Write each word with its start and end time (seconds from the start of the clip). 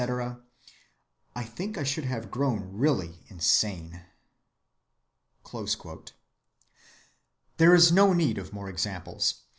I 1.35 1.43
think 1.43 1.77
I 1.77 1.83
should 1.83 2.05
have 2.05 2.31
grown 2.31 2.73
really 2.75 3.19
insane."(84) 3.27 6.11
There 7.57 7.75
is 7.75 7.91
no 7.91 8.11
need 8.11 8.39
of 8.39 8.51
more 8.51 8.67
examples. 8.67 9.41